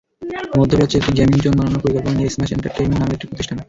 মধ্যপ্রাচ্যে 0.59 0.99
একটি 0.99 1.11
gaming 1.17 1.37
zone 1.45 1.53
বানানোর 1.59 1.81
পরিকল্পনা 1.83 2.15
নিয়ে 2.17 2.33
স্ম্যাশ 2.33 2.49
এন্টারটেইনমেন্ট 2.55 2.99
নামের 3.01 3.15
একটি 3.17 3.27
প্রতিষ্ঠান। 3.29 3.57